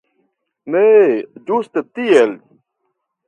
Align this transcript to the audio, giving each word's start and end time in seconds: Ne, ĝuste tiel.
Ne, 0.75 0.81
ĝuste 1.49 1.83
tiel. 1.99 2.33